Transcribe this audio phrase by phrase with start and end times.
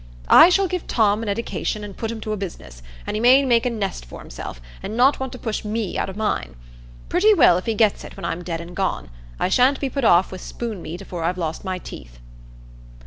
[0.31, 3.45] I shall give Tom an eddication an' put him to a business, as he may
[3.45, 6.55] make a nest for himself, an' not want to push me out o' mine.
[7.07, 9.11] Pretty well if he gets it when I'm dead an' gone.
[9.39, 12.17] I sha'n't be put off wi' spoon meat afore I've lost my teeth."